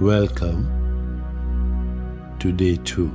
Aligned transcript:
Welcome 0.00 0.62
to 2.38 2.52
day 2.52 2.76
two. 2.76 3.10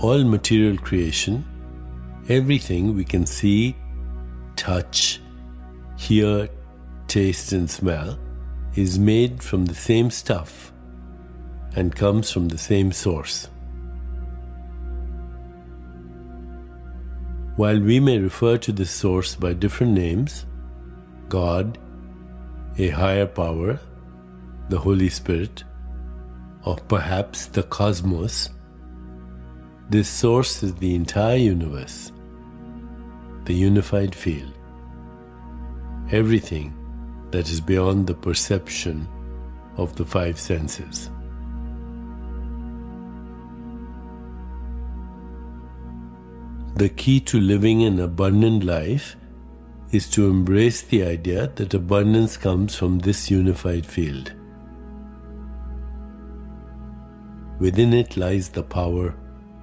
All 0.00 0.24
material 0.24 0.78
creation, 0.78 1.44
everything 2.30 2.94
we 2.96 3.04
can 3.04 3.26
see, 3.26 3.76
touch, 4.56 5.20
hear, 5.98 6.48
taste, 7.06 7.52
and 7.52 7.70
smell, 7.70 8.18
is 8.74 8.98
made 8.98 9.42
from 9.42 9.66
the 9.66 9.74
same 9.74 10.10
stuff 10.10 10.72
and 11.74 11.94
comes 11.94 12.30
from 12.30 12.48
the 12.48 12.56
same 12.56 12.92
source. 12.92 13.50
While 17.56 17.78
we 17.78 18.00
may 18.00 18.20
refer 18.20 18.56
to 18.56 18.72
this 18.72 18.90
source 18.90 19.34
by 19.34 19.52
different 19.52 19.92
names 19.92 20.45
God, 21.28 21.78
a 22.78 22.88
higher 22.88 23.26
power, 23.26 23.80
the 24.68 24.78
Holy 24.78 25.08
Spirit, 25.08 25.64
or 26.64 26.76
perhaps 26.76 27.46
the 27.46 27.62
cosmos 27.62 28.50
this 29.88 30.08
source 30.08 30.64
is 30.64 30.74
the 30.74 30.96
entire 30.96 31.36
universe, 31.36 32.10
the 33.44 33.54
unified 33.54 34.16
field, 34.16 34.52
everything 36.10 36.74
that 37.30 37.48
is 37.48 37.60
beyond 37.60 38.08
the 38.08 38.14
perception 38.14 39.06
of 39.76 39.94
the 39.94 40.04
five 40.04 40.40
senses. 40.40 41.08
The 46.74 46.88
key 46.88 47.20
to 47.20 47.38
living 47.38 47.84
an 47.84 48.00
abundant 48.00 48.64
life 48.64 49.14
is 49.92 50.08
to 50.10 50.28
embrace 50.28 50.82
the 50.82 51.02
idea 51.04 51.46
that 51.54 51.74
abundance 51.74 52.36
comes 52.36 52.74
from 52.74 52.98
this 52.98 53.30
unified 53.30 53.86
field. 53.86 54.32
Within 57.58 57.94
it 57.94 58.16
lies 58.16 58.48
the 58.48 58.62
power 58.62 59.14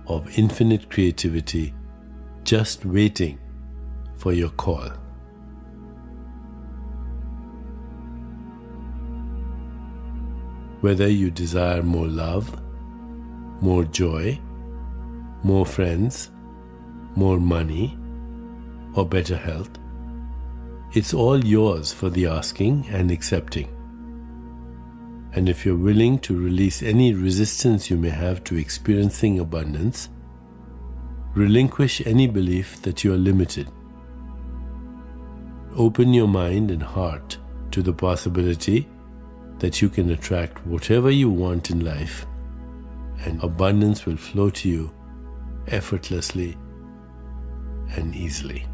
of 0.08 0.38
infinite 0.38 0.90
creativity 0.90 1.74
just 2.44 2.86
waiting 2.86 3.40
for 4.18 4.34
your 4.34 4.50
call. 4.50 4.90
Whether 10.82 11.08
you 11.08 11.32
desire 11.32 11.82
more 11.84 12.08
love, 12.08 12.60
more 13.62 13.86
joy, 13.86 14.40
more 15.44 15.66
friends, 15.66 16.32
more 17.16 17.40
money, 17.40 17.98
or 18.96 19.06
better 19.06 19.38
health, 19.38 19.80
it's 20.96 21.12
all 21.12 21.44
yours 21.44 21.92
for 21.92 22.12
the 22.12 22.28
asking 22.28 22.86
and 22.90 23.10
accepting. 23.10 23.68
And 25.34 25.50
if 25.50 25.66
you're 25.66 25.76
willing 25.76 26.20
to 26.20 26.40
release 26.40 26.84
any 26.84 27.16
resistance 27.16 27.90
you 27.90 27.98
may 27.98 28.12
have 28.12 28.44
to 28.44 28.58
experiencing 28.58 29.40
abundance, 29.40 30.10
relinquish 31.34 32.06
any 32.06 32.28
belief 32.28 32.80
that 32.84 33.04
you 33.04 33.12
are 33.12 33.18
limited. 33.18 33.72
Open 35.76 36.14
your 36.14 36.28
mind 36.28 36.70
and 36.70 36.84
heart 36.84 37.40
to 37.72 37.82
the 37.82 37.94
possibility 37.94 38.88
that 39.58 39.82
you 39.82 39.90
can 39.90 40.12
attract 40.12 40.64
whatever 40.68 41.10
you 41.10 41.32
want 41.32 41.72
in 41.72 41.84
life, 41.84 42.28
and 43.26 43.44
abundance 43.44 44.06
will 44.06 44.18
flow 44.18 44.52
to 44.52 44.70
you 44.70 44.94
effortlessly 45.68 46.56
and 47.96 48.14
easily. 48.14 48.68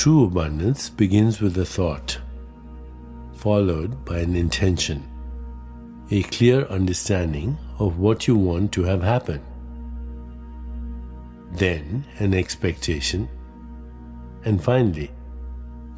True 0.00 0.24
abundance 0.24 0.88
begins 0.88 1.42
with 1.42 1.58
a 1.58 1.66
thought, 1.66 2.18
followed 3.34 4.02
by 4.02 4.20
an 4.20 4.34
intention, 4.34 5.06
a 6.10 6.22
clear 6.22 6.64
understanding 6.68 7.58
of 7.78 7.98
what 7.98 8.26
you 8.26 8.34
want 8.34 8.72
to 8.72 8.84
have 8.84 9.02
happen, 9.02 9.42
then 11.52 12.06
an 12.18 12.32
expectation, 12.32 13.28
and 14.46 14.64
finally, 14.64 15.10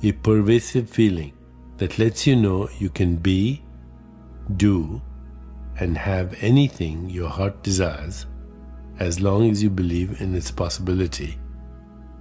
a 0.03 0.11
pervasive 0.11 0.91
feeling 0.91 1.33
that 1.77 1.97
lets 1.97 2.27
you 2.27 2.35
know 2.35 2.69
you 2.81 2.91
can 2.91 3.15
be, 3.15 3.63
do, 4.57 5.01
and 5.79 5.97
have 5.97 6.35
anything 6.43 7.09
your 7.09 7.29
heart 7.29 7.63
desires 7.63 8.27
as 8.99 9.21
long 9.21 9.49
as 9.49 9.63
you 9.63 9.71
believe 9.71 10.21
in 10.21 10.35
its 10.35 10.51
possibility 10.51 11.39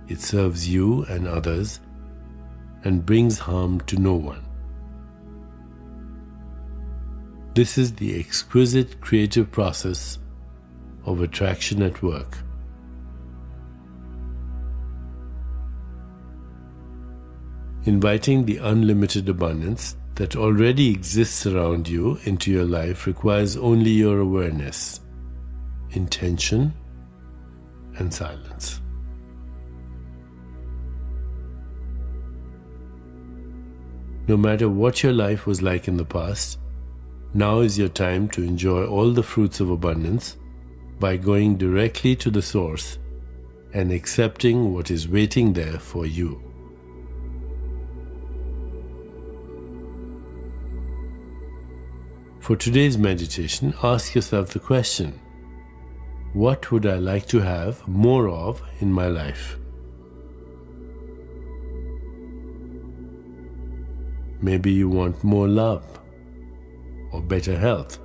it 0.07 0.19
serves 0.19 0.67
you 0.67 1.03
and 1.05 1.27
others 1.27 1.79
and 2.83 3.05
brings 3.05 3.39
harm 3.39 3.81
to 3.81 3.97
no 3.97 4.15
one. 4.15 4.43
This 7.53 7.77
is 7.77 7.93
the 7.93 8.19
exquisite 8.19 9.01
creative 9.01 9.51
process 9.51 10.19
of 11.05 11.21
attraction 11.21 11.81
at 11.81 12.01
work. 12.01 12.37
Inviting 17.85 18.45
the 18.45 18.57
unlimited 18.57 19.27
abundance 19.27 19.97
that 20.15 20.35
already 20.35 20.91
exists 20.91 21.47
around 21.47 21.87
you 21.87 22.19
into 22.25 22.51
your 22.51 22.65
life 22.65 23.07
requires 23.07 23.57
only 23.57 23.91
your 23.91 24.19
awareness, 24.19 25.01
intention, 25.91 26.73
and 27.97 28.13
silence. 28.13 28.80
No 34.31 34.37
matter 34.37 34.69
what 34.69 35.03
your 35.03 35.11
life 35.11 35.45
was 35.45 35.61
like 35.61 35.89
in 35.89 35.97
the 35.97 36.05
past, 36.05 36.57
now 37.33 37.59
is 37.59 37.77
your 37.77 37.89
time 37.89 38.29
to 38.29 38.41
enjoy 38.41 38.85
all 38.85 39.11
the 39.11 39.21
fruits 39.21 39.59
of 39.59 39.69
abundance 39.69 40.37
by 41.01 41.17
going 41.17 41.57
directly 41.57 42.15
to 42.15 42.31
the 42.31 42.41
source 42.41 42.97
and 43.73 43.91
accepting 43.91 44.73
what 44.73 44.89
is 44.89 45.09
waiting 45.09 45.51
there 45.51 45.77
for 45.79 46.05
you. 46.05 46.41
For 52.39 52.55
today's 52.55 52.97
meditation, 52.97 53.73
ask 53.83 54.15
yourself 54.15 54.51
the 54.51 54.59
question 54.59 55.19
What 56.31 56.71
would 56.71 56.85
I 56.85 56.99
like 56.99 57.27
to 57.27 57.39
have 57.39 57.85
more 57.85 58.29
of 58.29 58.61
in 58.79 58.93
my 58.93 59.07
life? 59.07 59.57
Maybe 64.41 64.71
you 64.71 64.89
want 64.89 65.23
more 65.23 65.47
love 65.47 65.99
or 67.11 67.21
better 67.21 67.57
health. 67.57 67.99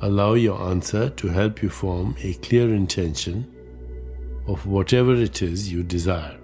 Allow 0.00 0.34
your 0.34 0.60
answer 0.62 1.10
to 1.10 1.28
help 1.28 1.62
you 1.62 1.68
form 1.68 2.16
a 2.22 2.34
clear 2.34 2.72
intention 2.72 3.54
of 4.46 4.64
whatever 4.66 5.14
it 5.14 5.42
is 5.42 5.70
you 5.70 5.82
desire. 5.82 6.38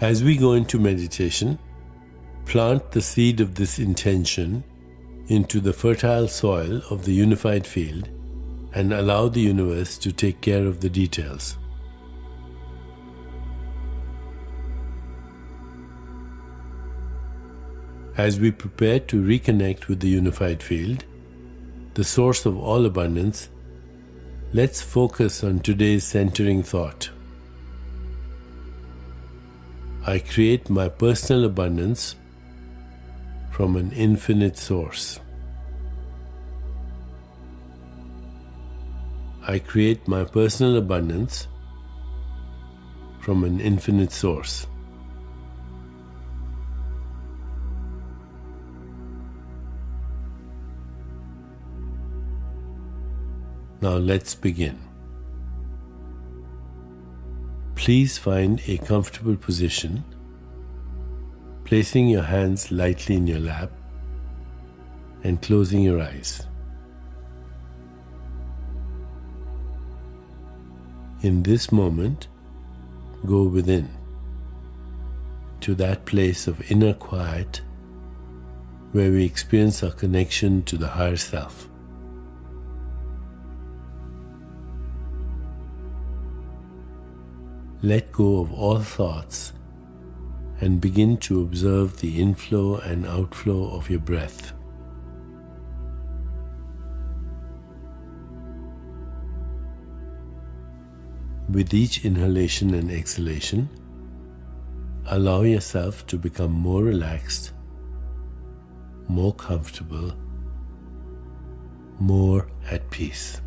As 0.00 0.22
we 0.22 0.36
go 0.36 0.52
into 0.52 0.78
meditation, 0.78 1.58
plant 2.44 2.92
the 2.92 3.00
seed 3.00 3.40
of 3.40 3.54
this 3.54 3.78
intention 3.78 4.62
into 5.28 5.58
the 5.58 5.72
fertile 5.72 6.28
soil 6.28 6.82
of 6.90 7.04
the 7.04 7.12
unified 7.12 7.66
field 7.66 8.10
and 8.76 8.92
allow 8.92 9.26
the 9.26 9.40
universe 9.40 9.96
to 9.96 10.12
take 10.12 10.42
care 10.42 10.66
of 10.66 10.80
the 10.80 10.90
details. 10.90 11.56
As 18.18 18.38
we 18.38 18.50
prepare 18.50 19.00
to 19.00 19.22
reconnect 19.22 19.88
with 19.88 20.00
the 20.00 20.08
unified 20.08 20.62
field, 20.62 21.06
the 21.94 22.04
source 22.04 22.44
of 22.44 22.58
all 22.58 22.84
abundance, 22.84 23.48
let's 24.52 24.82
focus 24.82 25.42
on 25.42 25.60
today's 25.60 26.04
centering 26.04 26.62
thought. 26.62 27.08
I 30.06 30.18
create 30.18 30.68
my 30.68 30.90
personal 30.90 31.46
abundance 31.46 32.14
from 33.50 33.76
an 33.76 33.90
infinite 33.92 34.58
source. 34.58 35.18
I 39.48 39.60
create 39.60 40.08
my 40.08 40.24
personal 40.24 40.76
abundance 40.76 41.46
from 43.20 43.44
an 43.44 43.60
infinite 43.60 44.10
source. 44.10 44.66
Now 53.80 53.98
let's 53.98 54.34
begin. 54.34 54.80
Please 57.76 58.18
find 58.18 58.60
a 58.66 58.78
comfortable 58.78 59.36
position, 59.36 60.02
placing 61.64 62.08
your 62.08 62.24
hands 62.24 62.72
lightly 62.72 63.14
in 63.14 63.28
your 63.28 63.38
lap 63.38 63.70
and 65.22 65.40
closing 65.40 65.82
your 65.82 66.00
eyes. 66.00 66.45
In 71.26 71.42
this 71.42 71.72
moment, 71.72 72.28
go 73.26 73.42
within 73.42 73.88
to 75.60 75.74
that 75.74 76.04
place 76.04 76.46
of 76.46 76.70
inner 76.70 76.94
quiet 76.94 77.62
where 78.92 79.10
we 79.10 79.24
experience 79.24 79.82
our 79.82 79.90
connection 79.90 80.62
to 80.62 80.76
the 80.76 80.86
higher 80.86 81.16
self. 81.16 81.68
Let 87.82 88.12
go 88.12 88.38
of 88.38 88.52
all 88.52 88.78
thoughts 88.78 89.52
and 90.60 90.80
begin 90.80 91.16
to 91.26 91.42
observe 91.42 91.98
the 91.98 92.22
inflow 92.22 92.76
and 92.76 93.04
outflow 93.04 93.74
of 93.74 93.90
your 93.90 93.98
breath. 93.98 94.52
With 101.48 101.72
each 101.72 102.04
inhalation 102.04 102.74
and 102.74 102.90
exhalation, 102.90 103.68
allow 105.06 105.42
yourself 105.42 106.04
to 106.08 106.18
become 106.18 106.50
more 106.50 106.82
relaxed, 106.82 107.52
more 109.06 109.32
comfortable, 109.32 110.12
more 112.00 112.48
at 112.68 112.90
peace. 112.90 113.40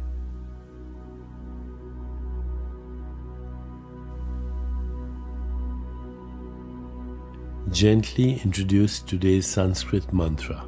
Gently 7.70 8.40
introduce 8.46 9.00
today's 9.02 9.46
Sanskrit 9.46 10.14
mantra, 10.14 10.66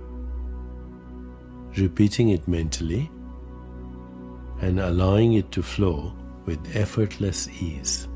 repeating 1.77 2.29
it 2.29 2.45
mentally 2.45 3.09
and 4.59 4.81
allowing 4.81 5.33
it 5.33 5.49
to 5.53 5.63
flow 5.63 6.13
with 6.45 6.75
effortless 6.75 7.47
ease. 7.61 8.07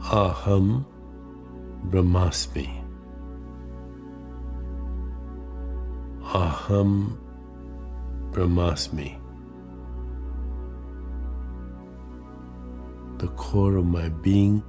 Aham 0.00 0.84
Brahmasmi. 1.90 2.84
Aham 6.22 7.18
Brahmasmi. 8.30 9.18
The 13.18 13.28
core 13.28 13.76
of 13.76 13.86
my 13.86 14.08
being 14.08 14.62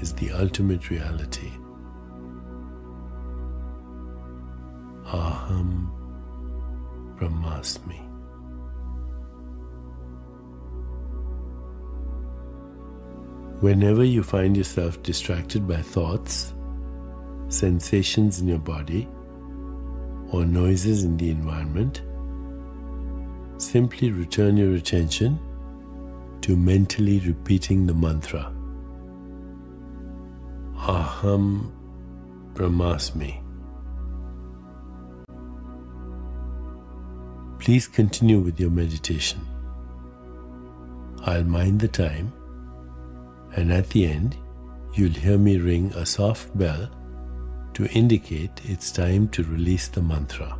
is 0.00 0.14
the 0.14 0.32
ultimate 0.32 0.88
reality. 0.90 1.50
Aham 5.04 5.90
Brahmasmi. 7.16 8.09
Whenever 13.60 14.02
you 14.02 14.22
find 14.22 14.56
yourself 14.56 15.02
distracted 15.02 15.68
by 15.68 15.82
thoughts, 15.82 16.54
sensations 17.48 18.40
in 18.40 18.48
your 18.48 18.58
body, 18.58 19.06
or 20.32 20.46
noises 20.46 21.04
in 21.04 21.18
the 21.18 21.28
environment, 21.28 22.00
simply 23.58 24.12
return 24.12 24.56
your 24.56 24.74
attention 24.76 25.38
to 26.40 26.56
mentally 26.56 27.18
repeating 27.20 27.86
the 27.86 27.92
mantra 27.92 28.50
Aham 30.78 31.70
Brahmasmi. 32.54 33.42
Please 37.58 37.86
continue 37.86 38.38
with 38.38 38.58
your 38.58 38.70
meditation. 38.70 39.40
I'll 41.26 41.44
mind 41.44 41.80
the 41.80 41.88
time 41.88 42.32
and 43.56 43.72
at 43.72 43.88
the 43.90 44.06
end, 44.06 44.36
you'll 44.94 45.12
hear 45.12 45.38
me 45.38 45.58
ring 45.58 45.92
a 45.94 46.06
soft 46.06 46.56
bell 46.56 46.88
to 47.74 47.86
indicate 47.86 48.60
it's 48.64 48.90
time 48.90 49.28
to 49.28 49.44
release 49.44 49.88
the 49.88 50.02
mantra. 50.02 50.58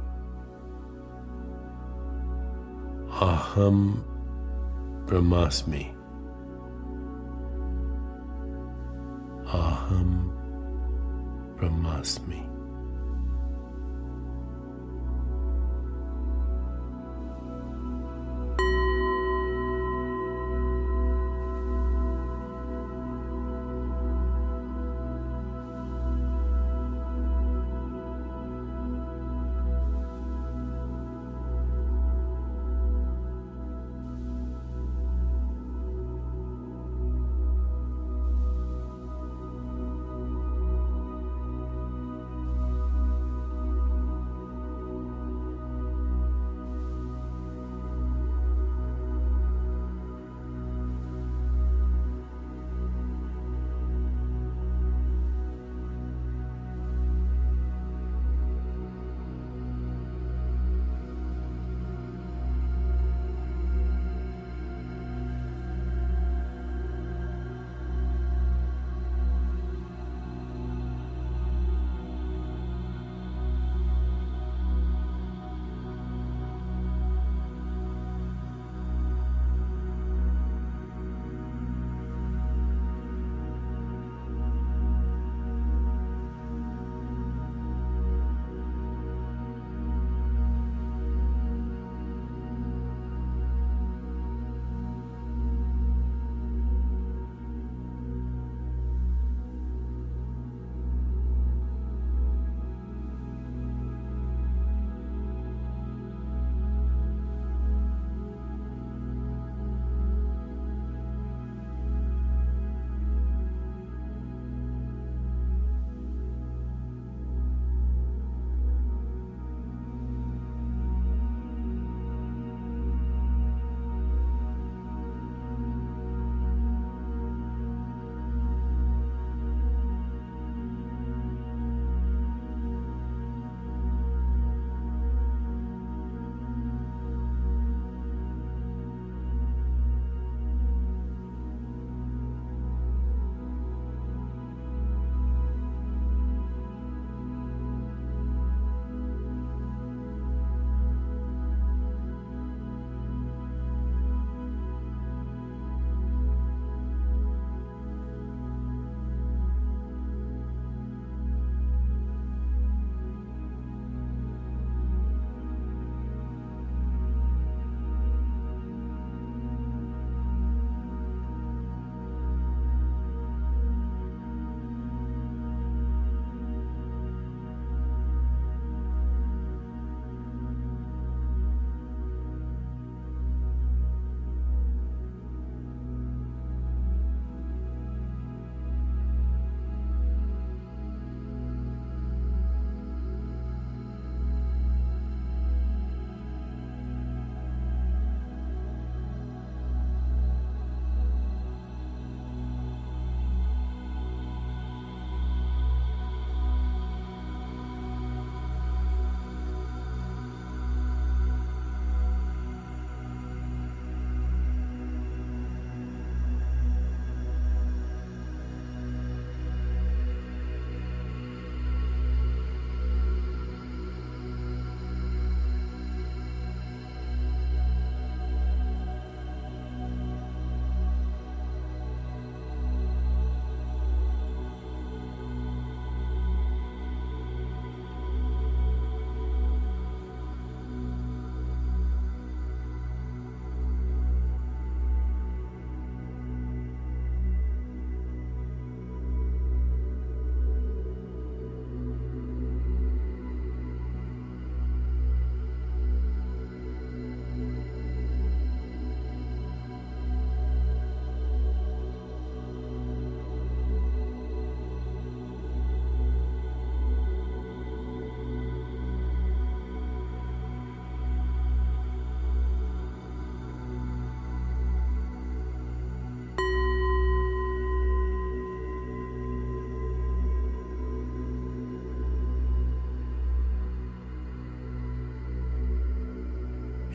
Aham 3.10 4.04
Brahmasmi. 5.06 5.94
Aham 9.46 10.32
Brahmasmi. 11.56 12.49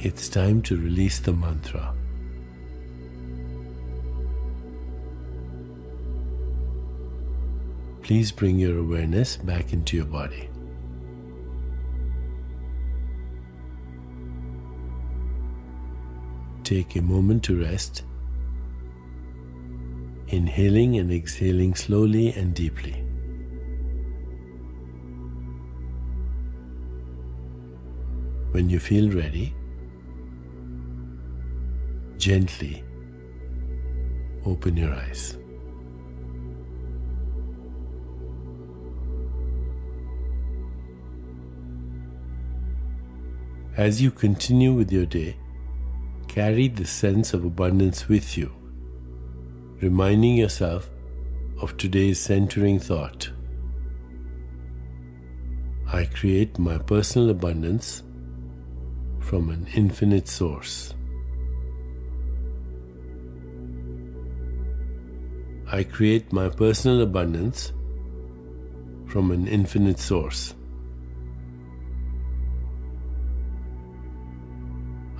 It's 0.05 0.29
time 0.29 0.62
to 0.62 0.77
release 0.77 1.17
the 1.17 1.33
mantra. 1.33 1.91
Please 8.03 8.31
bring 8.31 8.59
your 8.59 8.77
awareness 8.77 9.35
back 9.35 9.74
into 9.74 9.97
your 9.97 10.05
body. 10.05 10.47
Take 16.63 16.95
a 16.95 17.01
moment 17.01 17.43
to 17.45 17.59
rest, 17.59 18.03
inhaling 20.27 21.00
and 21.00 21.12
exhaling 21.12 21.74
slowly 21.74 22.31
and 22.33 22.53
deeply. 22.53 23.03
When 28.51 28.69
you 28.69 28.79
feel 28.79 29.12
ready, 29.12 29.55
gently 32.25 32.84
open 34.48 34.75
your 34.75 34.91
eyes. 34.91 35.38
As 43.77 44.01
you 44.01 44.10
continue 44.10 44.74
with 44.74 44.91
your 44.91 45.05
day, 45.05 45.38
carry 46.27 46.67
the 46.67 46.88
sense 46.88 47.36
of 47.36 47.46
abundance 47.46 48.10
with 48.10 48.36
you, 48.36 48.51
reminding 49.79 50.36
yourself 50.36 50.89
of 51.62 51.77
today's 51.77 52.20
centering 52.20 52.79
thought. 52.79 53.29
I 55.94 56.05
create 56.05 56.58
my 56.58 56.79
personal 56.79 57.29
abundance 57.29 58.01
from 59.20 59.51
an 59.51 59.67
infinite 59.75 60.27
source. 60.27 60.96
I 65.67 65.84
create 65.84 66.31
my 66.31 66.48
personal 66.48 67.01
abundance 67.01 67.74
from 69.07 69.31
an 69.31 69.48
infinite 69.48 70.00
source. 70.00 70.53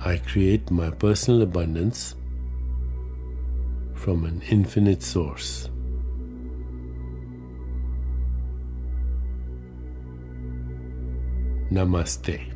I 0.04 0.18
create 0.18 0.70
my 0.70 0.90
personal 0.90 1.42
abundance 1.42 2.14
from 3.94 4.24
an 4.24 4.40
infinite 4.48 5.02
source. 5.02 5.68
Namaste. 11.72 12.55